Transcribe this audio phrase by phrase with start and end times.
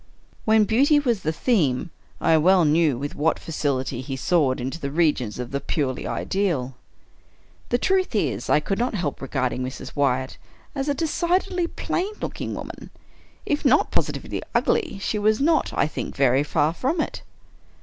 [0.45, 4.89] When beauty was the theme, I well knew with what facility he soared into the
[4.89, 6.75] regions of the purely ideal.
[7.69, 9.95] The truth is, I could not help regarding Mrs.
[9.95, 10.39] Wyatt
[10.73, 12.89] as a decidedly plain looking woman.
[13.45, 17.21] If not positively ugly, she was not, I think, very far from it.